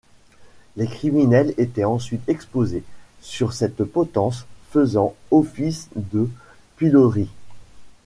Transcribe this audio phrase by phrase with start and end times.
[0.77, 2.83] Les criminels étaient ensuite exposés
[3.21, 6.27] sur cette potence faisant office de
[6.77, 7.29] pilori.